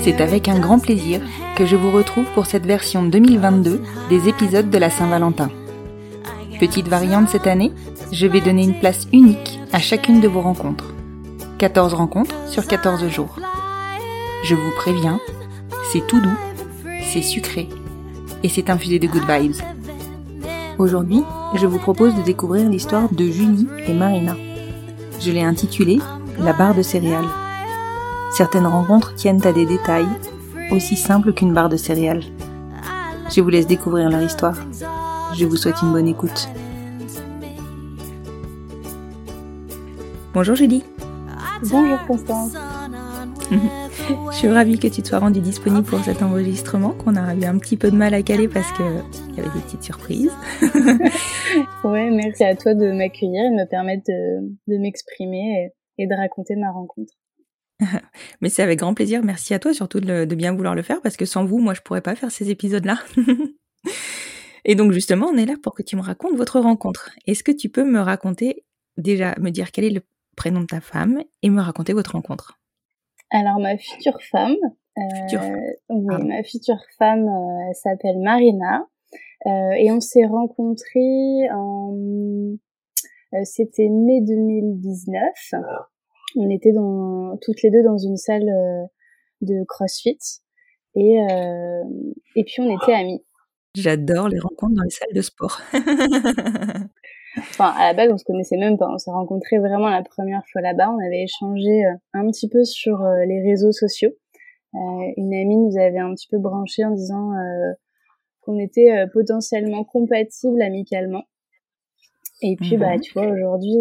[0.00, 1.20] C'est avec un grand plaisir
[1.54, 5.50] que je vous retrouve pour cette version 2022 des épisodes de la Saint-Valentin.
[6.58, 7.72] Petite variante cette année,
[8.12, 10.94] je vais donner une place unique à chacune de vos rencontres.
[11.58, 13.38] 14 rencontres sur 14 jours.
[14.44, 15.20] Je vous préviens,
[15.92, 16.38] c'est tout doux,
[17.12, 17.68] c'est sucré
[18.46, 19.56] et c'est infusé de good vibes.
[20.78, 21.24] Aujourd'hui,
[21.56, 24.36] je vous propose de découvrir l'histoire de Julie et Marina.
[25.18, 25.98] Je l'ai intitulée
[26.38, 27.26] La barre de céréales.
[28.30, 30.06] Certaines rencontres tiennent à des détails
[30.70, 32.22] aussi simples qu'une barre de céréales.
[33.34, 34.58] Je vous laisse découvrir leur histoire.
[35.34, 36.48] Je vous souhaite une bonne écoute.
[40.32, 40.84] Bonjour Julie.
[41.68, 42.52] Bonjour Constance.
[44.08, 47.44] Je suis ravie que tu te sois rendue disponible pour cet enregistrement qu'on a eu
[47.44, 48.84] un petit peu de mal à caler parce qu'il
[49.34, 50.30] y avait des petites surprises.
[51.84, 56.06] ouais, merci à toi de m'accueillir et de me permettre de, de m'exprimer et, et
[56.06, 57.14] de raconter ma rencontre.
[58.40, 59.22] Mais c'est avec grand plaisir.
[59.24, 61.74] Merci à toi surtout de, de, bien vouloir le faire parce que sans vous, moi,
[61.74, 62.98] je pourrais pas faire ces épisodes-là.
[64.64, 67.10] et donc justement, on est là pour que tu me racontes votre rencontre.
[67.26, 68.64] Est-ce que tu peux me raconter
[68.98, 70.02] déjà, me dire quel est le
[70.36, 72.58] prénom de ta femme et me raconter votre rencontre?
[73.30, 74.56] Alors ma future femme,
[75.20, 75.54] future femme.
[75.54, 76.18] Euh, oui, ah.
[76.18, 78.86] ma future femme euh, s'appelle Marina
[79.46, 81.94] euh, et on s'est rencontrés en,
[83.34, 85.54] euh, c'était mai 2019
[86.36, 88.84] on était dans, toutes les deux dans une salle euh,
[89.40, 90.18] de CrossFit
[90.94, 91.82] et, euh,
[92.36, 93.24] et puis on était amis.
[93.74, 95.60] J'adore les rencontres dans les salles de sport.
[97.38, 98.88] enfin, à la base, on se connaissait même pas.
[98.88, 100.90] On s'est rencontrés vraiment la première fois là-bas.
[100.90, 104.10] On avait échangé euh, un petit peu sur les réseaux sociaux.
[104.74, 107.72] Euh, une amie nous avait un petit peu branché en disant euh,
[108.40, 111.24] qu'on était potentiellement compatibles amicalement.
[112.42, 112.80] Et puis, mmh.
[112.80, 113.78] bah, tu vois, aujourd'hui,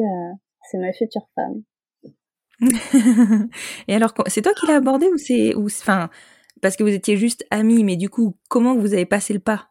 [0.70, 1.62] c'est ma future femme.
[3.88, 6.10] et alors, c'est toi qui l'as abordé ou c'est, ou, enfin,
[6.62, 9.70] parce que vous étiez juste amis, mais du coup, comment vous avez passé le pas?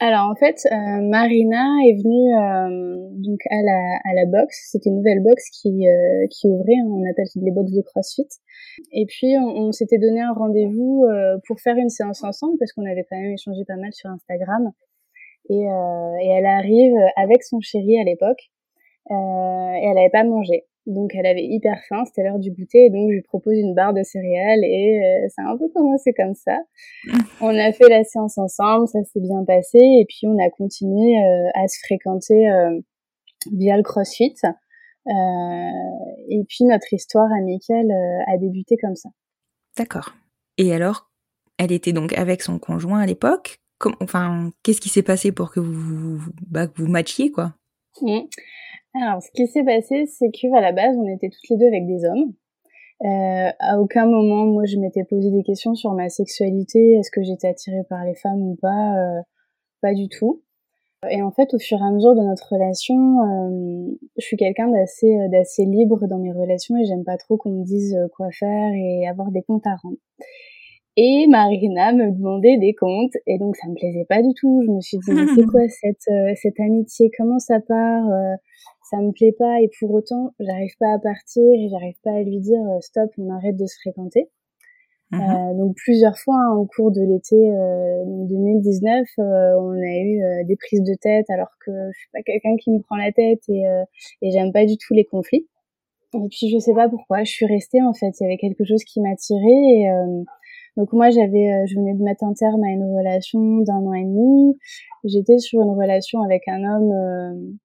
[0.00, 4.68] Alors en fait, euh, Marina est venue euh, donc à la à la boxe.
[4.70, 6.76] C'était une nouvelle boxe qui euh, qui ouvrait.
[6.86, 8.28] On appelle les box de CrossFit.
[8.92, 12.72] Et puis on, on s'était donné un rendez-vous euh, pour faire une séance ensemble parce
[12.72, 14.70] qu'on avait quand même échangé pas mal sur Instagram.
[15.50, 18.50] Et, euh, et elle arrive avec son chéri à l'époque.
[19.10, 20.64] et elle avait pas mangé.
[20.88, 23.74] Donc elle avait hyper faim, c'était l'heure du goûter, et donc je lui propose une
[23.74, 26.56] barre de céréales et euh, ça a un peu commencé comme ça.
[27.42, 31.18] on a fait la séance ensemble, ça s'est bien passé, et puis on a continué
[31.18, 32.80] euh, à se fréquenter euh,
[33.52, 34.34] via le CrossFit.
[35.06, 37.92] et puis notre histoire amicale
[38.26, 39.10] a débuté comme ça.
[39.76, 40.14] D'accord.
[40.56, 41.10] Et alors,
[41.58, 43.60] elle était donc avec son conjoint à l'époque?
[44.00, 47.54] Enfin, qu'est-ce qui s'est passé pour que vous bah, que vous matchiez quoi?
[48.00, 48.20] Mmh.
[49.00, 51.66] Alors, ce qui s'est passé, c'est que à la base, on était toutes les deux
[51.66, 52.32] avec des hommes.
[53.04, 56.94] Euh, à aucun moment, moi, je m'étais posé des questions sur ma sexualité.
[56.94, 59.20] Est-ce que j'étais attirée par les femmes ou pas euh,
[59.82, 60.42] Pas du tout.
[61.08, 64.68] Et en fait, au fur et à mesure de notre relation, euh, je suis quelqu'un
[64.68, 68.72] d'assez d'assez libre dans mes relations et j'aime pas trop qu'on me dise quoi faire
[68.74, 69.98] et avoir des comptes à rendre.
[70.96, 74.60] Et Marina me demandait des comptes et donc ça me plaisait pas du tout.
[74.66, 77.12] Je me suis dit mais c'est quoi cette cette amitié?
[77.16, 78.08] Comment ça part
[78.90, 82.22] ça me plaît pas et pour autant j'arrive pas à partir et j'arrive pas à
[82.22, 84.30] lui dire euh, stop on arrête de se fréquenter.
[85.10, 89.96] Mmh euh, donc plusieurs fois hein, au cours de l'été euh, 2019 euh, on a
[89.96, 92.96] eu euh, des prises de tête alors que je suis pas quelqu'un qui me prend
[92.96, 93.64] la tête et,
[94.20, 95.48] et j'aime pas du tout les conflits.
[96.14, 98.12] Et puis je sais pas pourquoi je suis restée en fait.
[98.20, 99.88] Il y avait quelque chose qui m'attirait et
[100.76, 104.04] donc moi j'avais je venais de mettre un terme à une relation d'un an et
[104.04, 104.58] demi.
[105.04, 107.58] J'étais sur une relation avec un homme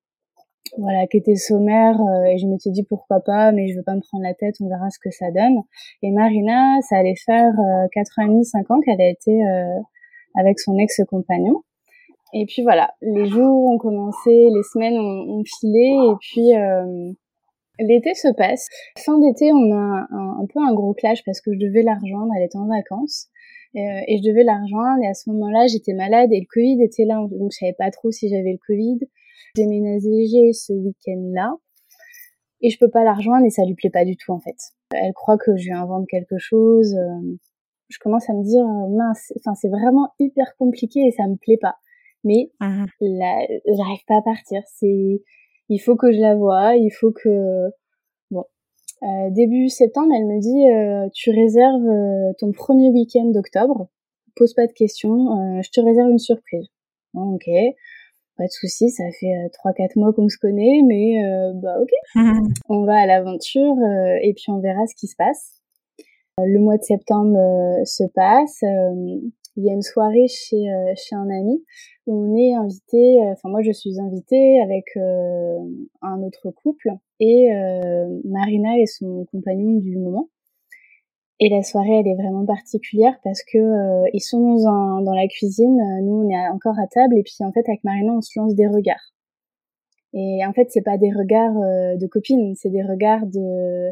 [0.78, 3.96] voilà, qui était sommaire euh, et je m'étais dit pourquoi pas, mais je veux pas
[3.96, 5.62] me prendre la tête, on verra ce que ça donne.
[6.02, 9.32] Et Marina, ça allait faire euh, 4 ans et demi, 5 ans qu'elle a été
[9.32, 9.80] euh,
[10.36, 11.62] avec son ex-compagnon.
[12.34, 17.12] Et puis voilà, les jours ont commencé, les semaines ont, ont filé et puis euh,
[17.80, 18.68] l'été se passe.
[18.98, 21.94] Fin d'été, on a un, un, peu un gros clash parce que je devais la
[21.94, 23.30] rejoindre, elle était en vacances.
[23.76, 26.84] Euh, et je devais la rejoindre et à ce moment-là j'étais malade et le Covid
[26.84, 29.00] était là donc je savais pas trop si j'avais le Covid
[29.56, 31.56] j'ai ménagé ce week-end-là
[32.62, 34.56] et je peux pas la rejoindre et ça lui plaît pas du tout en fait.
[34.92, 36.96] Elle croit que je lui invente quelque chose.
[36.96, 37.38] Euh,
[37.90, 41.60] je commence à me dire mince, enfin c'est vraiment hyper compliqué et ça me plaît
[41.62, 41.76] pas.
[42.24, 42.86] Mais mmh.
[43.02, 44.62] j'arrive pas à partir.
[44.74, 45.22] C'est
[45.70, 47.70] il faut que je la voie, il faut que
[48.32, 48.46] bon.
[49.04, 53.90] Euh, début septembre, elle me dit euh, tu réserves euh, ton premier week-end d'octobre.
[54.36, 56.68] Pose pas de questions, euh, je te réserve une surprise.
[57.14, 57.48] Bon, ok
[58.38, 61.80] pas de souci, ça fait euh, trois quatre mois qu'on se connaît, mais euh, bah
[61.80, 61.90] ok,
[62.70, 65.62] on va à l'aventure euh, et puis on verra ce qui se passe.
[66.40, 67.38] Le mois de septembre
[67.86, 68.64] se passe.
[68.64, 70.66] il y a une soirée chez
[70.96, 71.64] chez un ami
[72.08, 73.20] où on est invité.
[73.32, 76.90] Enfin moi je suis invitée avec un autre couple
[77.20, 77.50] et
[78.26, 80.30] Marina et son compagnon du moment.
[81.44, 85.28] Et la soirée, elle est vraiment particulière parce que euh, ils sont dans, dans la
[85.28, 88.22] cuisine, euh, nous on est encore à table et puis en fait avec Marina on
[88.22, 89.12] se lance des regards.
[90.14, 93.92] Et en fait c'est pas des regards euh, de copines, c'est des regards de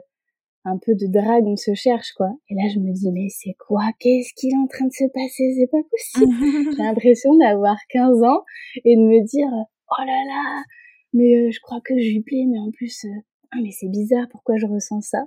[0.64, 2.30] un peu de drague, on se cherche quoi.
[2.50, 3.84] Et là je me dis mais c'est quoi?
[4.00, 5.54] Qu'est-ce qu'il est en train de se passer?
[5.60, 6.34] C'est pas possible.
[6.78, 8.46] J'ai l'impression d'avoir 15 ans
[8.86, 10.64] et de me dire oh là là,
[11.12, 13.06] mais je crois que je lui plais, mais en plus
[13.52, 15.26] ah mais c'est bizarre, pourquoi je ressens ça?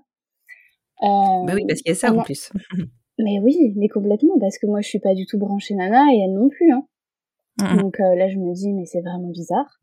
[1.05, 2.51] Bah oui, parce qu'il y a ça en plus.
[3.19, 6.21] mais oui, mais complètement, parce que moi je suis pas du tout branchée nana et
[6.21, 6.73] elle non plus.
[6.73, 6.87] Hein.
[7.61, 9.81] Mmh Donc euh, là je me dis, mais c'est vraiment bizarre.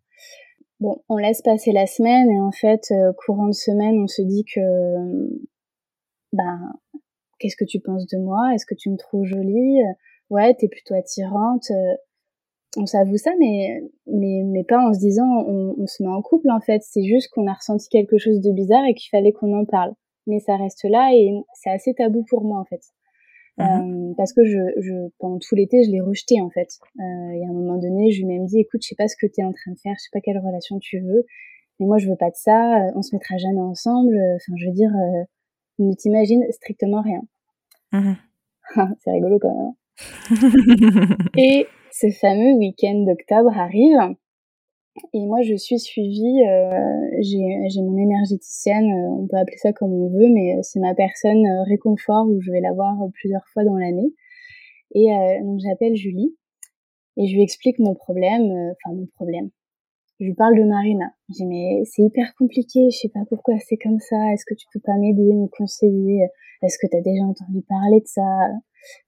[0.80, 4.24] Bon, on laisse passer la semaine et en fait, euh, courant de semaine, on se
[4.24, 4.60] dit que,
[6.34, 6.60] ben,
[7.40, 8.54] qu'est-ce que tu penses de moi?
[8.56, 9.80] Est-ce que tu me trouves jolie?
[10.32, 11.72] Ouais, t'es plutôt attirante.
[12.78, 16.22] On s'avoue ça, mais, mais, mais pas en se disant on, on se met en
[16.22, 16.82] couple en fait.
[16.84, 19.94] C'est juste qu'on a ressenti quelque chose de bizarre et qu'il fallait qu'on en parle
[20.28, 22.82] mais ça reste là et c'est assez tabou pour moi en fait.
[23.58, 26.70] Mmh euh, parce que je, je, pendant tout l'été, je l'ai rejeté en fait.
[27.00, 29.08] Euh, et à un moment donné, je lui ai même dit, écoute, je sais pas
[29.08, 31.26] ce que tu es en train de faire, je sais pas quelle relation tu veux,
[31.80, 34.16] mais moi je veux pas de ça, euh, on se mettra jamais ensemble.
[34.16, 35.24] Euh, enfin, je veux dire, euh,
[35.80, 37.22] ne t'imagine strictement rien.
[37.92, 38.14] Mmh
[39.04, 39.68] c'est rigolo quand même.
[39.68, 39.76] Hein.
[41.38, 44.16] et ce fameux week-end d'octobre arrive
[45.14, 49.94] et moi, je suis suivie, euh, j'ai mon énergéticienne, euh, on peut appeler ça comme
[49.94, 53.46] on veut, mais euh, c'est ma personne euh, réconfort où je vais la voir plusieurs
[53.54, 54.14] fois dans l'année.
[54.94, 55.08] Et
[55.42, 56.36] donc j'appelle Julie
[57.16, 59.50] et je lui explique mon problème, enfin mon problème.
[60.20, 61.14] Je lui parle de Marina.
[61.30, 64.34] Je dis mais c'est hyper compliqué, je sais pas pourquoi c'est comme ça.
[64.34, 66.28] Est-ce que tu peux pas m'aider, me conseiller?
[66.62, 68.22] Est-ce que tu as déjà entendu parler de ça?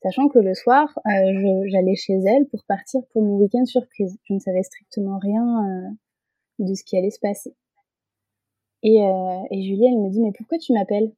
[0.01, 4.17] Sachant que le soir, euh, j'allais chez elle pour partir pour mon week-end surprise.
[4.23, 5.89] Je ne savais strictement rien euh,
[6.65, 7.55] de ce qui allait se passer.
[8.83, 11.11] Et, euh, Julie, elle me dit, mais pourquoi tu m'appelles?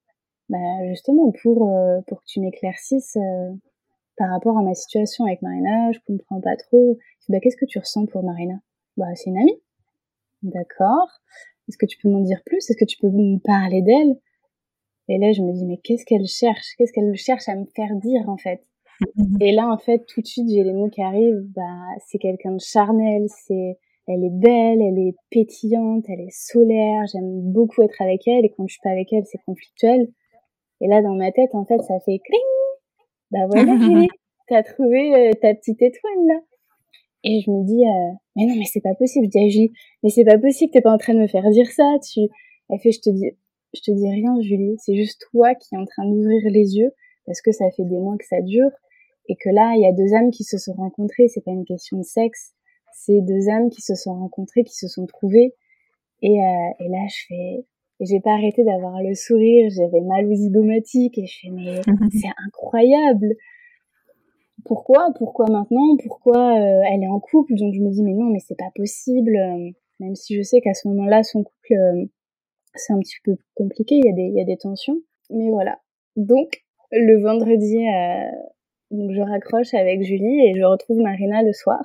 [0.47, 0.57] Bah
[0.87, 3.17] justement pour euh, pour que tu m'éclaircisses
[4.15, 5.91] par rapport à ma situation avec Marina.
[5.91, 6.97] Je comprends pas trop.
[7.29, 8.59] Bah qu'est-ce que tu ressens pour Marina?
[8.95, 9.59] Bah c'est une amie.
[10.43, 11.09] D'accord.
[11.67, 12.69] Est-ce que tu peux m'en dire plus?
[12.69, 14.15] Est-ce que tu peux me parler d'elle?
[15.07, 16.75] Et là, je me dis, mais qu'est-ce qu'elle cherche?
[16.77, 18.61] Qu'est-ce qu'elle cherche à me faire dire, en fait?
[19.41, 21.45] Et là, en fait, tout de suite, j'ai les mots qui arrivent.
[21.55, 21.63] Bah,
[22.07, 23.77] c'est quelqu'un de charnel, c'est,
[24.07, 27.03] elle est belle, elle est pétillante, elle est solaire.
[27.11, 28.45] J'aime beaucoup être avec elle.
[28.45, 30.07] Et quand je suis pas avec elle, c'est conflictuel.
[30.81, 32.41] Et là, dans ma tête, en fait, ça fait cling.
[33.31, 34.09] Bah voilà, Julie,
[34.47, 36.39] t'as trouvé euh, ta petite étoile là.
[37.23, 39.25] Et je me dis, euh, mais non, mais c'est pas possible.
[39.25, 39.71] Je dis à Julie,
[40.03, 41.97] mais c'est pas possible, t'es pas en train de me faire dire ça.
[42.07, 42.21] Tu,
[42.69, 43.31] elle fait, je te dis,
[43.75, 44.77] je te dis rien, Julie.
[44.79, 46.91] C'est juste toi qui es en train d'ouvrir les yeux
[47.25, 48.71] parce que ça fait des mois que ça dure
[49.27, 51.27] et que là, il y a deux âmes qui se sont rencontrées.
[51.27, 52.53] C'est pas une question de sexe.
[52.93, 55.53] C'est deux âmes qui se sont rencontrées, qui se sont trouvées.
[56.21, 57.65] Et, euh, et là, je fais,
[57.99, 59.69] j'ai pas arrêté d'avoir le sourire.
[59.69, 63.35] J'avais mal aux zygomatiques et je fais, mais c'est incroyable.
[64.63, 65.11] Pourquoi?
[65.17, 65.97] Pourquoi maintenant?
[66.03, 67.53] Pourquoi euh, elle est en couple?
[67.55, 69.37] Donc je me dis, mais non, mais c'est pas possible.
[69.99, 72.05] Même si je sais qu'à ce moment-là, son couple euh,
[72.75, 74.97] c'est un petit peu compliqué, il y, a des, tensions.
[75.29, 75.79] Mais voilà.
[76.15, 78.31] Donc, le vendredi, euh,
[78.91, 81.81] donc je raccroche avec Julie et je retrouve Marina le soir.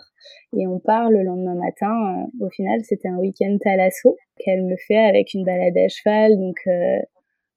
[0.56, 1.92] Et on part le lendemain matin.
[2.40, 6.38] Euh, au final, c'était un week-end thalasso qu'elle me fait avec une balade à cheval.
[6.38, 6.98] Donc, euh,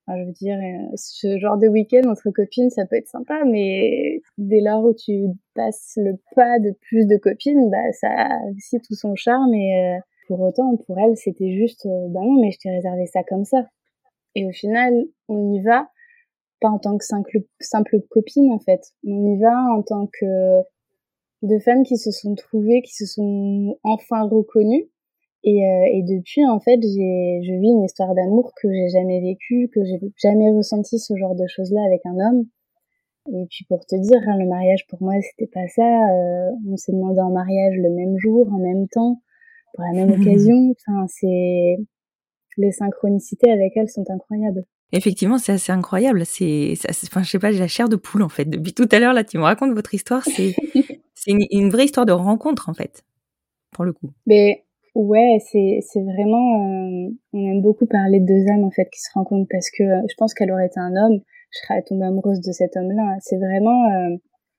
[0.10, 0.58] je veux dire,
[0.96, 5.28] ce genre de week-end entre copines, ça peut être sympa, mais dès lors où tu
[5.56, 10.00] passes le pas de plus de copines, bah ça a aussi tout son charme et
[10.34, 13.46] pour autant, pour elle, c'était juste, euh, bah non, mais je t'ai réservé ça comme
[13.46, 13.68] ça.
[14.34, 15.90] Et au final, on y va
[16.60, 18.82] pas en tant que simple, simple copine en fait.
[19.06, 20.62] On y va en tant que
[21.44, 24.90] de femmes qui se sont trouvées, qui se sont enfin reconnues.
[25.44, 29.22] Et, euh, et depuis, en fait, j'ai, je vis une histoire d'amour que j'ai jamais
[29.22, 32.46] vécue, que j'ai jamais ressenti ce genre de choses-là avec un homme.
[33.28, 35.84] Et puis pour te dire, hein, le mariage pour moi, c'était pas ça.
[35.84, 39.22] Euh, on s'est demandé en mariage le même jour, en même temps,
[39.74, 40.72] pour la même occasion.
[40.72, 41.78] Enfin, c'est
[42.58, 44.64] les synchronicités avec elle sont incroyables.
[44.92, 46.24] Effectivement, c'est assez incroyable.
[46.26, 46.76] C'est,
[47.08, 48.46] enfin, je sais pas, j'ai la chair de poule en fait.
[48.46, 50.24] Depuis tout à l'heure, là, tu me racontes votre histoire.
[50.24, 50.54] C'est,
[51.16, 53.04] c'est une, vraie histoire de rencontre en fait,
[53.72, 54.12] pour le coup.
[54.28, 57.08] Mais ouais, c'est, c'est vraiment.
[57.08, 59.84] Euh, on aime beaucoup parler de deux âmes en fait qui se rencontrent parce que
[59.84, 63.18] euh, je pense qu'elle aurait été un homme, je serais tombée amoureuse de cet homme-là.
[63.22, 63.92] C'est vraiment.
[63.92, 64.18] Euh,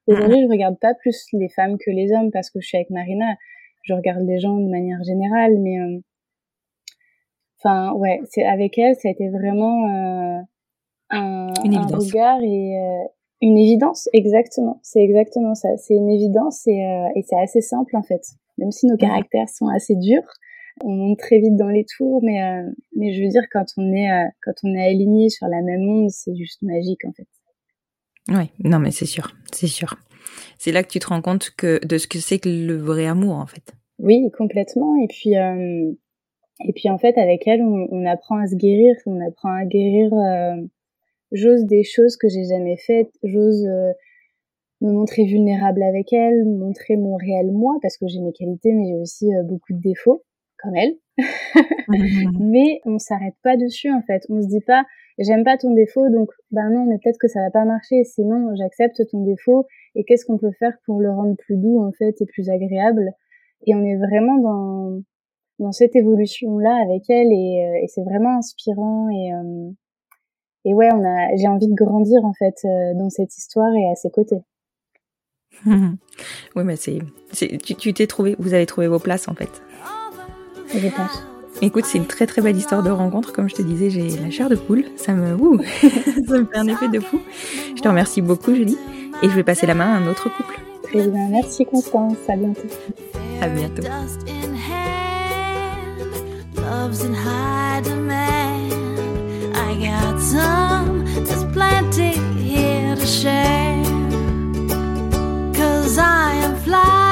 [0.08, 2.90] aujourd'hui, je regarde pas plus les femmes que les hommes parce que je suis avec
[2.90, 3.36] Marina.
[3.84, 5.78] Je regarde les gens de manière générale, mais
[7.64, 10.40] Enfin, ouais, c'est avec elle, ça a été vraiment euh,
[11.10, 13.08] un, un, regard et euh,
[13.40, 14.80] une évidence, exactement.
[14.82, 15.74] C'est exactement ça.
[15.78, 18.22] C'est une évidence et, euh, et c'est assez simple en fait.
[18.58, 20.28] Même si nos caractères sont assez durs,
[20.84, 23.92] on monte très vite dans les tours, mais euh, mais je veux dire quand on
[23.94, 24.10] est
[24.44, 27.28] quand on est aligné sur la même onde, c'est juste magique en fait.
[28.28, 29.96] Ouais, non mais c'est sûr, c'est sûr.
[30.58, 33.06] C'est là que tu te rends compte que de ce que c'est que le vrai
[33.06, 33.74] amour en fait.
[33.98, 34.96] Oui, complètement.
[35.02, 35.34] Et puis
[36.60, 39.64] et puis en fait, avec elle, on, on, apprend à se guérir, on apprend à
[39.64, 40.12] guérir.
[40.14, 40.62] Euh,
[41.32, 43.92] j'ose des choses que j'ai jamais faites, j'ose euh,
[44.80, 48.86] me montrer vulnérable avec elle, montrer mon réel moi, parce que j'ai mes qualités, mais
[48.86, 50.22] j'ai aussi euh, beaucoup de défauts,
[50.58, 50.96] comme elle.
[52.40, 54.22] mais on s'arrête pas dessus en fait.
[54.28, 54.84] On se dit pas,
[55.18, 58.04] j'aime pas ton défaut, donc ben non, mais peut-être que ça va pas marcher.
[58.04, 61.92] Sinon, j'accepte ton défaut et qu'est-ce qu'on peut faire pour le rendre plus doux en
[61.92, 63.12] fait et plus agréable?
[63.66, 65.02] Et on est vraiment dans
[65.58, 69.70] dans cette évolution là avec elle et, euh, et c'est vraiment inspirant et euh,
[70.64, 73.88] et ouais on a j'ai envie de grandir en fait euh, dans cette histoire et
[73.90, 74.42] à ses côtés
[75.66, 76.98] oui mais c'est
[77.62, 79.62] tu t'es trouvé vous avez trouvé vos places en fait
[80.74, 81.24] je pense
[81.62, 83.32] Écoute, c'est une très très belle histoire de rencontre.
[83.32, 84.86] Comme je te disais, j'ai la chair de poule.
[84.96, 85.36] Ça me,
[86.26, 87.20] ça me fait un effet de fou.
[87.76, 88.76] Je te remercie beaucoup, Julie.
[89.22, 90.60] Et je vais passer la main à un autre couple.
[90.82, 91.28] Très bien.
[91.30, 92.16] Merci, Constance.
[92.28, 92.68] À bientôt.
[93.40, 93.82] À bientôt.
[96.64, 99.56] love's in high demand.
[99.56, 103.82] I got some, there's plenty here to share.
[105.54, 107.03] Cause I am flying.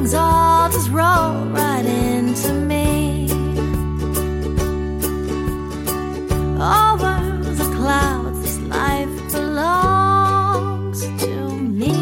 [0.00, 3.28] things all just roll right into me.
[7.76, 11.94] Clouds, this life belongs to me.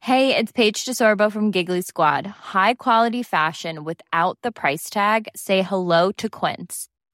[0.00, 2.26] Hey, it's Paige DeSorbo from Giggly Squad.
[2.26, 5.28] High quality fashion without the price tag?
[5.36, 6.88] Say hello to Quince.